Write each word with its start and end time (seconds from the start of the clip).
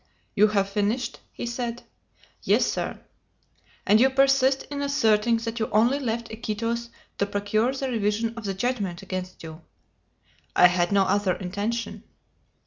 "You 0.33 0.47
have 0.47 0.67
finished?" 0.67 1.19
he 1.31 1.45
said. 1.45 1.83
"Yes, 2.41 2.65
sir." 2.65 2.99
"And 3.85 3.99
you 4.01 4.09
persist 4.09 4.63
in 4.71 4.81
asserting 4.81 5.37
that 5.37 5.59
you 5.59 5.67
only 5.71 5.99
left 5.99 6.31
Iquitos 6.31 6.89
to 7.19 7.27
procure 7.27 7.71
the 7.71 7.87
revision 7.89 8.33
of 8.35 8.45
the 8.45 8.55
judgment 8.55 9.03
against 9.03 9.43
you." 9.43 9.61
"I 10.55 10.65
had 10.69 10.91
no 10.91 11.03
other 11.03 11.35
intention." 11.35 12.01